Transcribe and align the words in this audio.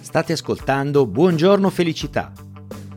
State 0.00 0.32
ascoltando 0.32 1.06
Buongiorno 1.06 1.70
Felicità, 1.70 2.32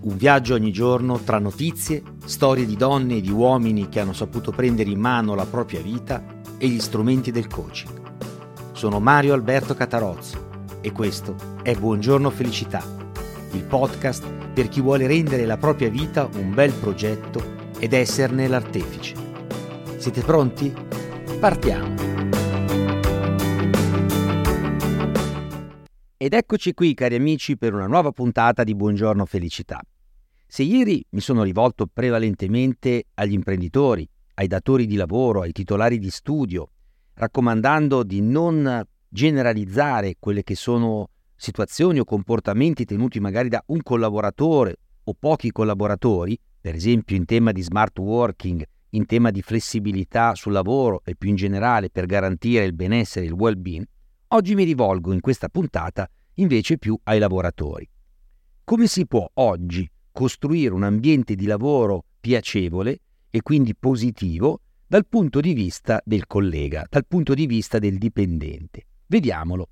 un 0.01 0.17
viaggio 0.17 0.53
ogni 0.53 0.71
giorno 0.71 1.19
tra 1.19 1.39
notizie, 1.39 2.01
storie 2.25 2.65
di 2.65 2.75
donne 2.75 3.17
e 3.17 3.21
di 3.21 3.29
uomini 3.29 3.89
che 3.89 3.99
hanno 3.99 4.13
saputo 4.13 4.51
prendere 4.51 4.89
in 4.89 4.99
mano 4.99 5.35
la 5.35 5.45
propria 5.45 5.81
vita 5.81 6.23
e 6.57 6.67
gli 6.67 6.79
strumenti 6.79 7.31
del 7.31 7.47
coaching. 7.47 8.01
Sono 8.71 8.99
Mario 8.99 9.33
Alberto 9.33 9.75
Catarozzo 9.75 10.49
e 10.81 10.91
questo 10.91 11.35
è 11.61 11.75
Buongiorno 11.75 12.29
Felicità, 12.29 12.83
il 13.51 13.63
podcast 13.63 14.25
per 14.53 14.67
chi 14.67 14.81
vuole 14.81 15.05
rendere 15.05 15.45
la 15.45 15.57
propria 15.57 15.89
vita 15.89 16.29
un 16.35 16.53
bel 16.53 16.71
progetto 16.71 17.43
ed 17.77 17.93
esserne 17.93 18.47
l'artefice. 18.47 19.30
Siete 20.01 20.23
pronti? 20.23 20.73
Partiamo! 21.39 21.93
Ed 26.17 26.33
eccoci 26.33 26.73
qui, 26.73 26.95
cari 26.95 27.13
amici, 27.13 27.55
per 27.55 27.75
una 27.75 27.85
nuova 27.85 28.11
puntata 28.11 28.63
di 28.63 28.73
Buongiorno 28.73 29.27
Felicità. 29.27 29.79
Se 30.47 30.63
ieri 30.63 31.05
mi 31.09 31.19
sono 31.19 31.43
rivolto 31.43 31.85
prevalentemente 31.85 33.09
agli 33.13 33.33
imprenditori, 33.33 34.09
ai 34.33 34.47
datori 34.47 34.87
di 34.87 34.95
lavoro, 34.95 35.41
ai 35.41 35.51
titolari 35.51 35.99
di 35.99 36.09
studio, 36.09 36.69
raccomandando 37.13 38.01
di 38.01 38.21
non 38.21 38.83
generalizzare 39.07 40.15
quelle 40.17 40.41
che 40.41 40.55
sono 40.55 41.09
situazioni 41.35 41.99
o 41.99 42.05
comportamenti 42.05 42.85
tenuti 42.85 43.19
magari 43.19 43.49
da 43.49 43.61
un 43.67 43.83
collaboratore 43.83 44.77
o 45.03 45.13
pochi 45.13 45.51
collaboratori, 45.51 46.35
per 46.59 46.73
esempio 46.73 47.15
in 47.15 47.25
tema 47.25 47.51
di 47.51 47.61
smart 47.61 47.99
working, 47.99 48.65
in 48.91 49.05
tema 49.05 49.31
di 49.31 49.41
flessibilità 49.41 50.35
sul 50.35 50.51
lavoro 50.51 51.01
e 51.03 51.15
più 51.15 51.29
in 51.29 51.35
generale 51.35 51.89
per 51.89 52.05
garantire 52.05 52.65
il 52.65 52.73
benessere 52.73 53.25
e 53.25 53.29
il 53.29 53.33
well-being, 53.33 53.85
oggi 54.29 54.55
mi 54.55 54.63
rivolgo 54.63 55.13
in 55.13 55.19
questa 55.19 55.49
puntata 55.49 56.09
invece 56.35 56.77
più 56.77 56.97
ai 57.03 57.19
lavoratori. 57.19 57.87
Come 58.63 58.87
si 58.87 59.05
può 59.05 59.29
oggi 59.35 59.89
costruire 60.11 60.73
un 60.73 60.83
ambiente 60.83 61.35
di 61.35 61.45
lavoro 61.45 62.05
piacevole 62.19 62.99
e 63.29 63.41
quindi 63.41 63.75
positivo 63.75 64.61
dal 64.85 65.07
punto 65.07 65.39
di 65.39 65.53
vista 65.53 66.01
del 66.03 66.27
collega, 66.27 66.85
dal 66.89 67.05
punto 67.07 67.33
di 67.33 67.45
vista 67.45 67.79
del 67.79 67.97
dipendente? 67.97 68.85
Vediamolo. 69.07 69.69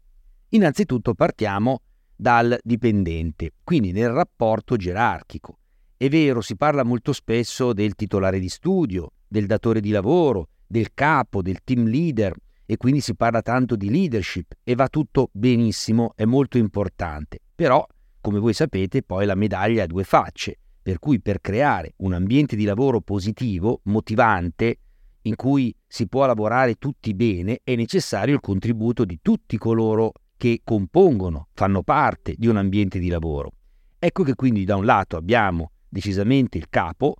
Innanzitutto 0.49 1.13
partiamo 1.13 1.81
dal 2.15 2.57
dipendente, 2.63 3.51
quindi 3.63 3.91
nel 3.91 4.09
rapporto 4.09 4.75
gerarchico. 4.75 5.58
È 6.01 6.07
vero, 6.07 6.39
si 6.39 6.55
parla 6.55 6.85
molto 6.85 7.11
spesso 7.11 7.73
del 7.73 7.93
titolare 7.93 8.39
di 8.39 8.47
studio, 8.47 9.11
del 9.27 9.47
datore 9.47 9.81
di 9.81 9.89
lavoro, 9.89 10.47
del 10.65 10.93
capo, 10.93 11.41
del 11.41 11.59
team 11.61 11.87
leader 11.87 12.33
e 12.65 12.77
quindi 12.77 13.01
si 13.01 13.15
parla 13.15 13.41
tanto 13.41 13.75
di 13.75 13.89
leadership 13.89 14.53
e 14.63 14.75
va 14.75 14.87
tutto 14.87 15.29
benissimo, 15.33 16.13
è 16.15 16.23
molto 16.23 16.57
importante. 16.57 17.39
Però, 17.53 17.85
come 18.21 18.39
voi 18.39 18.53
sapete, 18.53 19.03
poi 19.03 19.25
la 19.25 19.35
medaglia 19.35 19.83
ha 19.83 19.87
due 19.87 20.05
facce, 20.05 20.55
per 20.81 20.99
cui 20.99 21.19
per 21.19 21.41
creare 21.41 21.95
un 21.97 22.13
ambiente 22.13 22.55
di 22.55 22.63
lavoro 22.63 23.01
positivo, 23.01 23.81
motivante, 23.83 24.79
in 25.23 25.35
cui 25.35 25.75
si 25.85 26.07
può 26.07 26.25
lavorare 26.25 26.75
tutti 26.75 27.13
bene, 27.13 27.59
è 27.61 27.75
necessario 27.75 28.35
il 28.35 28.39
contributo 28.39 29.03
di 29.03 29.19
tutti 29.21 29.57
coloro 29.57 30.13
che 30.37 30.61
compongono, 30.63 31.49
fanno 31.51 31.83
parte 31.83 32.35
di 32.37 32.47
un 32.47 32.55
ambiente 32.55 32.99
di 32.99 33.09
lavoro. 33.09 33.51
Ecco 33.99 34.23
che 34.23 34.35
quindi 34.35 34.63
da 34.63 34.77
un 34.77 34.85
lato 34.85 35.17
abbiamo 35.17 35.71
decisamente 35.89 36.57
il 36.57 36.69
capo, 36.69 37.15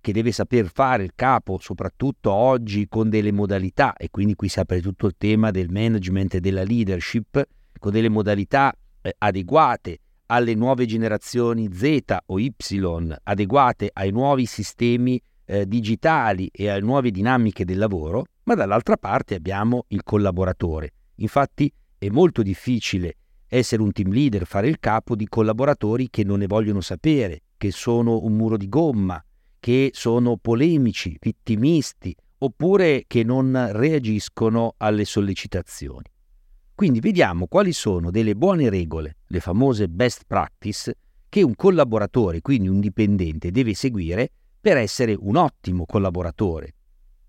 che 0.00 0.12
deve 0.12 0.32
saper 0.32 0.68
fare 0.68 1.04
il 1.04 1.12
capo, 1.14 1.58
soprattutto 1.60 2.32
oggi 2.32 2.88
con 2.88 3.08
delle 3.08 3.32
modalità, 3.32 3.94
e 3.94 4.08
quindi 4.10 4.34
qui 4.34 4.48
si 4.48 4.58
apre 4.58 4.80
tutto 4.80 5.06
il 5.06 5.14
tema 5.16 5.50
del 5.50 5.70
management 5.70 6.34
e 6.34 6.40
della 6.40 6.64
leadership, 6.64 7.42
con 7.78 7.92
delle 7.92 8.08
modalità 8.08 8.74
eh, 9.00 9.14
adeguate 9.18 9.98
alle 10.26 10.54
nuove 10.54 10.86
generazioni 10.86 11.68
Z 11.72 12.16
o 12.26 12.38
Y, 12.38 12.54
adeguate 13.22 13.90
ai 13.92 14.10
nuovi 14.10 14.46
sistemi 14.46 15.20
eh, 15.44 15.66
digitali 15.66 16.48
e 16.50 16.68
alle 16.68 16.80
nuove 16.80 17.10
dinamiche 17.10 17.64
del 17.64 17.78
lavoro, 17.78 18.24
ma 18.44 18.54
dall'altra 18.54 18.96
parte 18.96 19.34
abbiamo 19.34 19.84
il 19.88 20.02
collaboratore. 20.02 20.94
Infatti 21.16 21.72
è 21.98 22.08
molto 22.08 22.42
difficile 22.42 23.18
essere 23.54 23.82
un 23.82 23.92
team 23.92 24.10
leader, 24.10 24.46
fare 24.46 24.68
il 24.68 24.78
capo 24.80 25.14
di 25.14 25.28
collaboratori 25.28 26.08
che 26.08 26.24
non 26.24 26.38
ne 26.38 26.46
vogliono 26.46 26.80
sapere, 26.80 27.42
che 27.58 27.70
sono 27.70 28.22
un 28.22 28.32
muro 28.32 28.56
di 28.56 28.66
gomma, 28.66 29.22
che 29.60 29.90
sono 29.92 30.38
polemici, 30.38 31.16
vittimisti, 31.20 32.16
oppure 32.38 33.04
che 33.06 33.22
non 33.22 33.68
reagiscono 33.72 34.74
alle 34.78 35.04
sollecitazioni. 35.04 36.06
Quindi 36.74 37.00
vediamo 37.00 37.46
quali 37.46 37.72
sono 37.72 38.10
delle 38.10 38.34
buone 38.34 38.70
regole, 38.70 39.18
le 39.26 39.40
famose 39.40 39.86
best 39.86 40.22
practice, 40.26 40.94
che 41.28 41.42
un 41.42 41.54
collaboratore, 41.54 42.40
quindi 42.40 42.68
un 42.68 42.80
dipendente, 42.80 43.50
deve 43.50 43.74
seguire 43.74 44.30
per 44.60 44.78
essere 44.78 45.14
un 45.16 45.36
ottimo 45.36 45.84
collaboratore. 45.84 46.74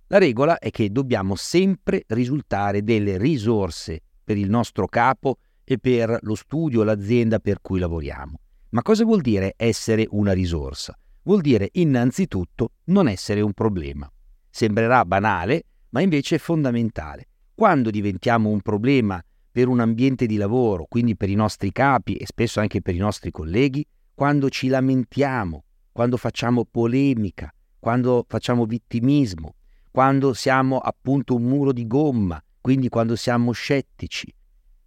La 0.08 0.20
regola 0.20 0.58
è 0.58 0.72
che 0.72 0.90
dobbiamo 0.90 1.36
sempre 1.36 2.04
risultare 2.08 2.82
delle 2.82 3.18
risorse 3.18 4.02
per 4.24 4.38
il 4.38 4.50
nostro 4.50 4.88
capo 4.88 5.38
e 5.64 5.78
per 5.78 6.18
lo 6.22 6.36
studio 6.36 6.84
l'azienda 6.84 7.40
per 7.40 7.62
cui 7.62 7.80
lavoriamo. 7.80 8.40
Ma 8.70 8.82
cosa 8.82 9.04
vuol 9.04 9.22
dire 9.22 9.54
essere 9.56 10.08
una 10.10 10.34
risorsa? 10.34 10.98
Vuol 11.24 11.42
dire 11.42 11.70
innanzitutto 11.74 12.72
non 12.86 13.08
essere 13.08 13.42
un 13.42 13.54
problema. 13.54 14.12
Sembrerà 14.50 15.06
banale, 15.06 15.64
ma 15.90 16.02
invece 16.02 16.36
è 16.36 16.40
fondamentale. 16.40 17.28
Quando 17.56 17.90
diventiamo 17.90 18.50
un 18.50 18.62
problema 18.62 19.24
per 19.52 19.68
un 19.68 19.80
ambiente 19.80 20.26
di 20.26 20.38
lavoro, 20.38 20.86
quindi 20.90 21.16
per 21.16 21.30
i 21.30 21.36
nostri 21.36 21.72
capi 21.72 22.16
e 22.16 22.26
spesso 22.26 22.60
anche 22.60 22.82
per 22.82 22.96
i 22.96 23.00
nostri 23.00 23.30
colleghi, 23.30 23.86
quando 24.16 24.50
ci 24.50 24.68
lamentiamo, 24.68 25.64
quando 25.92 26.18
facciamo 26.18 26.66
polemica, 26.66 27.54
quando 27.80 28.26
facciamo 28.28 28.66
vittimismo, 28.66 29.56
quando 29.92 30.34
siamo 30.34 30.80
appunto 30.80 31.36
un 31.36 31.44
muro 31.44 31.72
di 31.72 31.86
gomma, 31.86 32.44
quindi 32.60 32.90
quando 32.90 33.16
siamo 33.16 33.52
scettici. 33.52 34.34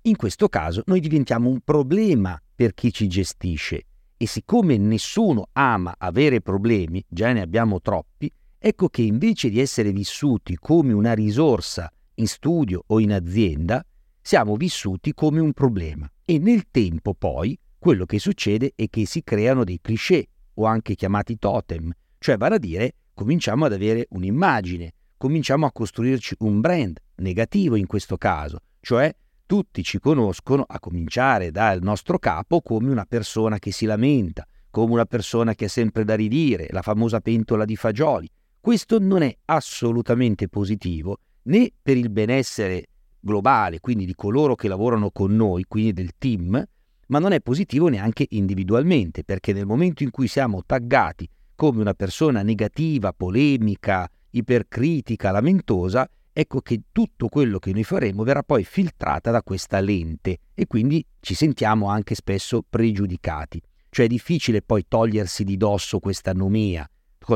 In 0.06 0.14
questo 0.14 0.48
caso 0.48 0.82
noi 0.86 1.00
diventiamo 1.00 1.50
un 1.50 1.58
problema 1.64 2.40
per 2.54 2.74
chi 2.74 2.92
ci 2.92 3.08
gestisce 3.08 3.86
e 4.16 4.26
siccome 4.28 4.76
nessuno 4.76 5.48
ama 5.52 5.96
avere 5.98 6.40
problemi, 6.40 7.04
già 7.08 7.32
ne 7.32 7.40
abbiamo 7.40 7.80
troppi, 7.80 8.32
ecco 8.56 8.88
che 8.88 9.02
invece 9.02 9.50
di 9.50 9.58
essere 9.58 9.90
vissuti 9.90 10.56
come 10.60 10.92
una 10.92 11.12
risorsa 11.12 11.90
in 12.14 12.28
studio 12.28 12.84
o 12.86 13.00
in 13.00 13.12
azienda, 13.12 13.84
siamo 14.22 14.54
vissuti 14.54 15.12
come 15.12 15.40
un 15.40 15.52
problema. 15.52 16.08
E 16.24 16.38
nel 16.38 16.70
tempo 16.70 17.12
poi 17.12 17.58
quello 17.76 18.06
che 18.06 18.20
succede 18.20 18.74
è 18.76 18.88
che 18.88 19.06
si 19.06 19.24
creano 19.24 19.64
dei 19.64 19.80
cliché 19.82 20.28
o 20.54 20.66
anche 20.66 20.94
chiamati 20.94 21.36
totem, 21.36 21.90
cioè 22.18 22.36
vale 22.36 22.54
a 22.54 22.58
dire 22.58 22.94
cominciamo 23.12 23.64
ad 23.64 23.72
avere 23.72 24.06
un'immagine, 24.10 24.92
cominciamo 25.16 25.66
a 25.66 25.72
costruirci 25.72 26.36
un 26.38 26.60
brand 26.60 26.96
negativo 27.16 27.74
in 27.74 27.86
questo 27.86 28.16
caso, 28.16 28.60
cioè 28.80 29.12
tutti 29.46 29.82
ci 29.82 29.98
conoscono, 30.00 30.64
a 30.66 30.78
cominciare 30.80 31.50
dal 31.50 31.80
nostro 31.80 32.18
capo, 32.18 32.60
come 32.60 32.90
una 32.90 33.06
persona 33.06 33.58
che 33.58 33.70
si 33.70 33.86
lamenta, 33.86 34.46
come 34.70 34.92
una 34.92 35.06
persona 35.06 35.54
che 35.54 35.66
ha 35.66 35.68
sempre 35.68 36.04
da 36.04 36.14
ridire, 36.14 36.68
la 36.70 36.82
famosa 36.82 37.20
pentola 37.20 37.64
di 37.64 37.76
fagioli. 37.76 38.28
Questo 38.60 38.98
non 38.98 39.22
è 39.22 39.34
assolutamente 39.46 40.48
positivo 40.48 41.18
né 41.44 41.70
per 41.80 41.96
il 41.96 42.10
benessere 42.10 42.86
globale, 43.20 43.80
quindi 43.80 44.04
di 44.04 44.14
coloro 44.14 44.54
che 44.56 44.68
lavorano 44.68 45.10
con 45.10 45.34
noi, 45.34 45.64
quindi 45.68 45.92
del 45.92 46.10
team, 46.18 46.62
ma 47.08 47.18
non 47.20 47.32
è 47.32 47.40
positivo 47.40 47.88
neanche 47.88 48.26
individualmente, 48.30 49.22
perché 49.22 49.52
nel 49.52 49.66
momento 49.66 50.02
in 50.02 50.10
cui 50.10 50.26
siamo 50.26 50.62
taggati 50.66 51.28
come 51.54 51.80
una 51.80 51.94
persona 51.94 52.42
negativa, 52.42 53.12
polemica, 53.12 54.08
ipercritica, 54.30 55.30
lamentosa, 55.30 56.08
ecco 56.38 56.60
che 56.60 56.82
tutto 56.92 57.28
quello 57.28 57.58
che 57.58 57.72
noi 57.72 57.82
faremo 57.82 58.22
verrà 58.22 58.42
poi 58.42 58.62
filtrata 58.62 59.30
da 59.30 59.42
questa 59.42 59.80
lente 59.80 60.40
e 60.52 60.66
quindi 60.66 61.02
ci 61.20 61.32
sentiamo 61.32 61.88
anche 61.88 62.14
spesso 62.14 62.62
pregiudicati. 62.68 63.58
Cioè 63.88 64.04
è 64.04 64.08
difficile 64.08 64.60
poi 64.60 64.84
togliersi 64.86 65.44
di 65.44 65.56
dosso 65.56 65.98
questa 65.98 66.34
nomea, 66.34 66.86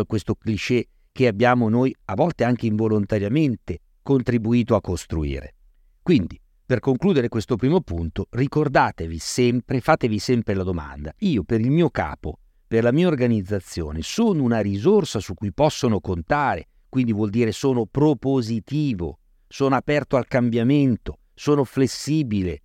questo 0.06 0.34
cliché 0.34 0.88
che 1.10 1.26
abbiamo 1.26 1.70
noi 1.70 1.94
a 2.04 2.14
volte 2.14 2.44
anche 2.44 2.66
involontariamente 2.66 3.78
contribuito 4.02 4.74
a 4.74 4.82
costruire. 4.82 5.54
Quindi 6.02 6.38
per 6.66 6.80
concludere 6.80 7.30
questo 7.30 7.56
primo 7.56 7.80
punto, 7.80 8.26
ricordatevi 8.28 9.18
sempre, 9.18 9.80
fatevi 9.80 10.18
sempre 10.18 10.52
la 10.52 10.62
domanda, 10.62 11.10
io 11.20 11.42
per 11.42 11.60
il 11.62 11.70
mio 11.70 11.88
capo, 11.88 12.38
per 12.66 12.82
la 12.82 12.92
mia 12.92 13.08
organizzazione, 13.08 14.02
sono 14.02 14.42
una 14.42 14.60
risorsa 14.60 15.20
su 15.20 15.32
cui 15.32 15.52
possono 15.54 16.00
contare, 16.00 16.68
quindi 16.90 17.14
vuol 17.14 17.30
dire 17.30 17.52
sono 17.52 17.86
propositivo, 17.86 19.20
sono 19.48 19.76
aperto 19.76 20.18
al 20.18 20.26
cambiamento, 20.26 21.20
sono 21.32 21.64
flessibile, 21.64 22.60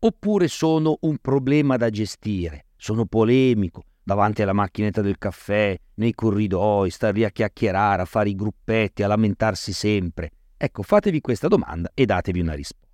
oppure 0.00 0.48
sono 0.48 0.96
un 1.02 1.18
problema 1.18 1.76
da 1.76 1.90
gestire, 1.90 2.66
sono 2.76 3.06
polemico, 3.06 3.84
davanti 4.02 4.42
alla 4.42 4.52
macchinetta 4.52 5.02
del 5.02 5.18
caffè, 5.18 5.78
nei 5.94 6.14
corridoi, 6.14 6.90
star 6.90 7.14
lì 7.14 7.24
a 7.24 7.30
chiacchierare, 7.30 8.02
a 8.02 8.06
fare 8.06 8.30
i 8.30 8.34
gruppetti, 8.34 9.02
a 9.02 9.08
lamentarsi 9.08 9.72
sempre. 9.72 10.30
Ecco, 10.56 10.82
fatevi 10.82 11.20
questa 11.20 11.48
domanda 11.48 11.90
e 11.94 12.06
datevi 12.06 12.40
una 12.40 12.54
risposta. 12.54 12.86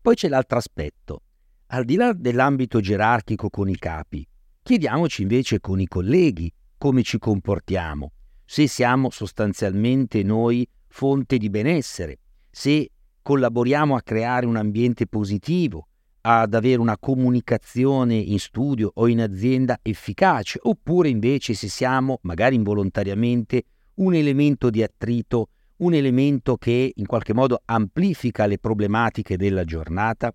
Poi 0.00 0.14
c'è 0.14 0.28
l'altro 0.28 0.58
aspetto. 0.58 1.22
Al 1.68 1.84
di 1.84 1.96
là 1.96 2.12
dell'ambito 2.12 2.80
gerarchico 2.80 3.50
con 3.50 3.68
i 3.68 3.76
capi, 3.76 4.26
chiediamoci 4.62 5.22
invece 5.22 5.60
con 5.60 5.80
i 5.80 5.86
colleghi 5.86 6.52
come 6.76 7.02
ci 7.02 7.18
comportiamo, 7.18 8.12
se 8.50 8.66
siamo 8.66 9.10
sostanzialmente 9.10 10.22
noi 10.22 10.66
fonte 10.86 11.36
di 11.36 11.50
benessere, 11.50 12.18
se 12.50 12.90
collaboriamo 13.20 13.94
a 13.94 14.00
creare 14.00 14.46
un 14.46 14.56
ambiente 14.56 15.06
positivo, 15.06 15.88
ad 16.22 16.54
avere 16.54 16.80
una 16.80 16.96
comunicazione 16.96 18.14
in 18.14 18.38
studio 18.38 18.90
o 18.94 19.06
in 19.06 19.20
azienda 19.20 19.78
efficace, 19.82 20.58
oppure 20.62 21.10
invece 21.10 21.52
se 21.52 21.68
siamo, 21.68 22.20
magari 22.22 22.54
involontariamente, 22.54 23.64
un 23.96 24.14
elemento 24.14 24.70
di 24.70 24.82
attrito, 24.82 25.50
un 25.76 25.92
elemento 25.92 26.56
che 26.56 26.90
in 26.94 27.04
qualche 27.04 27.34
modo 27.34 27.60
amplifica 27.66 28.46
le 28.46 28.58
problematiche 28.58 29.36
della 29.36 29.64
giornata? 29.64 30.34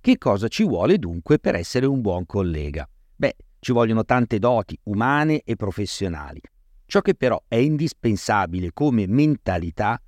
Che 0.00 0.18
cosa 0.18 0.48
ci 0.48 0.64
vuole 0.64 0.98
dunque 0.98 1.38
per 1.38 1.54
essere 1.54 1.86
un 1.86 2.00
buon 2.00 2.26
collega? 2.26 2.84
Beh, 3.14 3.36
ci 3.60 3.70
vogliono 3.70 4.04
tante 4.04 4.40
doti 4.40 4.76
umane 4.82 5.42
e 5.44 5.54
professionali. 5.54 6.40
Ciò 6.86 7.00
che 7.00 7.14
però 7.14 7.42
è 7.48 7.56
indispensabile 7.56 8.72
come 8.72 9.06
mentalità 9.06 10.00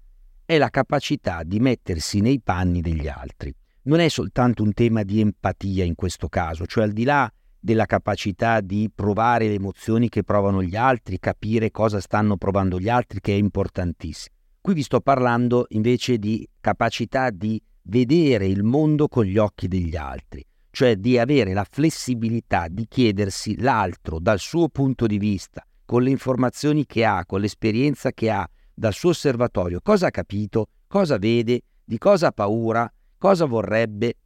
è 0.44 0.58
la 0.58 0.70
capacità 0.70 1.43
di 1.43 1.58
mettersi 1.58 2.20
nei 2.20 2.40
panni 2.40 2.81
degli 2.81 3.08
altri. 3.08 3.52
Non 3.82 4.00
è 4.00 4.08
soltanto 4.08 4.62
un 4.62 4.73
tema 4.73 5.02
di 5.02 5.20
empatia 5.20 5.84
in 5.84 5.94
questo 5.94 6.28
caso, 6.28 6.67
cioè 6.67 6.84
al 6.84 6.93
di 6.93 7.05
là 7.05 7.31
della 7.58 7.87
capacità 7.87 8.61
di 8.61 8.90
provare 8.94 9.49
le 9.49 9.55
emozioni 9.55 10.08
che 10.08 10.23
provano 10.23 10.62
gli 10.62 10.76
altri, 10.76 11.19
capire 11.19 11.70
cosa 11.70 12.00
stanno 12.00 12.37
provando 12.37 12.79
gli 12.79 12.88
altri, 12.88 13.20
che 13.20 13.32
è 13.32 13.37
importantissimo. 13.37 14.34
Qui 14.61 14.75
vi 14.75 14.82
sto 14.82 15.00
parlando 15.00 15.67
invece 15.70 16.19
di 16.19 16.49
capacità 16.61 17.31
di 17.31 17.61
vedere 17.82 18.46
il 18.46 18.62
mondo 18.62 19.08
con 19.08 19.25
gli 19.25 19.38
occhi 19.38 19.67
degli 19.69 19.96
altri, 19.96 20.44
cioè 20.70 20.96
di 20.96 21.19
avere 21.19 21.52
la 21.52 21.67
flessibilità 21.69 22.69
di 22.69 22.87
chiedersi 22.88 23.61
l'altro 23.61 24.20
dal 24.20 24.38
suo 24.38 24.69
punto 24.69 25.06
di 25.06 25.19
vista, 25.19 25.64
con 25.87 26.03
le 26.03 26.11
informazioni 26.11 26.85
che 26.85 27.05
ha, 27.05 27.25
con 27.25 27.41
l'esperienza 27.41 28.12
che 28.12 28.29
ha, 28.29 28.47
dal 28.75 28.93
suo 28.93 29.11
osservatorio, 29.11 29.81
cosa 29.81 30.09
ha 30.09 30.11
capito, 30.11 30.69
cosa 30.87 31.17
vede, 31.17 31.62
di 31.83 31.97
cosa 31.97 32.27
ha 32.27 32.33
paura, 32.33 32.93
cosa 33.17 33.47
vorrebbe. 33.47 34.17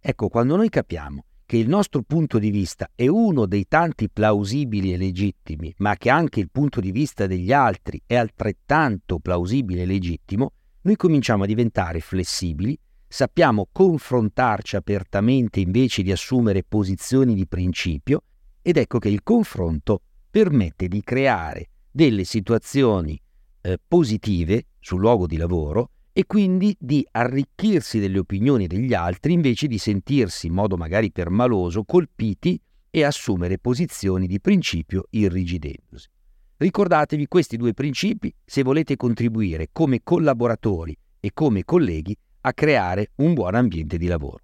Ecco, 0.00 0.28
quando 0.28 0.56
noi 0.56 0.70
capiamo 0.70 1.24
che 1.44 1.56
il 1.56 1.68
nostro 1.68 2.02
punto 2.02 2.38
di 2.38 2.50
vista 2.50 2.90
è 2.94 3.06
uno 3.06 3.46
dei 3.46 3.66
tanti 3.66 4.08
plausibili 4.08 4.92
e 4.92 4.96
legittimi, 4.96 5.74
ma 5.78 5.96
che 5.96 6.10
anche 6.10 6.40
il 6.40 6.50
punto 6.50 6.78
di 6.80 6.92
vista 6.92 7.26
degli 7.26 7.52
altri 7.52 8.00
è 8.06 8.14
altrettanto 8.16 9.18
plausibile 9.18 9.82
e 9.82 9.86
legittimo, 9.86 10.52
noi 10.82 10.96
cominciamo 10.96 11.44
a 11.44 11.46
diventare 11.46 12.00
flessibili, 12.00 12.78
sappiamo 13.06 13.66
confrontarci 13.72 14.76
apertamente 14.76 15.60
invece 15.60 16.02
di 16.02 16.12
assumere 16.12 16.62
posizioni 16.62 17.34
di 17.34 17.46
principio 17.46 18.22
ed 18.60 18.76
ecco 18.76 18.98
che 18.98 19.08
il 19.08 19.22
confronto 19.22 20.02
permette 20.30 20.88
di 20.88 21.02
creare 21.02 21.70
delle 21.90 22.24
situazioni 22.24 23.20
eh, 23.60 23.78
positive 23.86 24.66
sul 24.78 25.00
luogo 25.00 25.26
di 25.26 25.36
lavoro 25.36 25.90
e 26.12 26.26
quindi 26.26 26.76
di 26.78 27.06
arricchirsi 27.10 27.98
delle 27.98 28.18
opinioni 28.18 28.66
degli 28.66 28.94
altri 28.94 29.32
invece 29.32 29.66
di 29.66 29.78
sentirsi 29.78 30.48
in 30.48 30.54
modo 30.54 30.76
magari 30.76 31.12
permaloso 31.12 31.84
colpiti 31.84 32.60
e 32.90 33.04
assumere 33.04 33.58
posizioni 33.58 34.26
di 34.26 34.40
principio 34.40 35.04
irrigidendosi. 35.10 36.08
Ricordatevi 36.56 37.28
questi 37.28 37.56
due 37.56 37.72
principi 37.72 38.34
se 38.44 38.62
volete 38.62 38.96
contribuire 38.96 39.68
come 39.70 40.00
collaboratori 40.02 40.96
e 41.20 41.30
come 41.32 41.64
colleghi 41.64 42.16
a 42.40 42.52
creare 42.52 43.12
un 43.16 43.34
buon 43.34 43.54
ambiente 43.54 43.96
di 43.96 44.06
lavoro. 44.06 44.40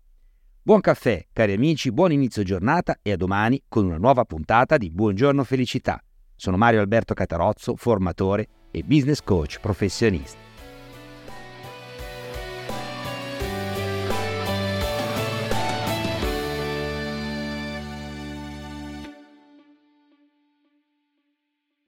Buon 0.67 0.81
caffè, 0.81 1.27
cari 1.31 1.53
amici, 1.53 1.93
buon 1.93 2.11
inizio 2.11 2.43
giornata 2.43 2.97
e 3.03 3.13
a 3.13 3.17
domani 3.19 3.65
con 3.69 3.85
una 3.85 3.99
nuova 3.99 4.25
puntata 4.25 4.79
di 4.79 4.89
Buongiorno 4.89 5.45
Felicità. 5.45 6.03
Sono 6.35 6.57
Mario 6.57 6.81
Alberto 6.81 7.13
Catarozzo, 7.13 7.77
formatore 7.77 8.49
e 8.71 8.83
business 8.83 9.21
coach 9.23 9.61
professionista. 9.61 10.54